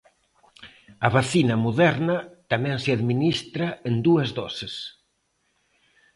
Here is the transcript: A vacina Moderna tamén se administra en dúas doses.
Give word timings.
A 1.05 1.07
vacina 1.17 1.55
Moderna 1.65 2.17
tamén 2.51 2.75
se 2.83 2.89
administra 2.97 3.67
en 3.89 3.95
dúas 4.07 4.29
doses. 4.37 4.73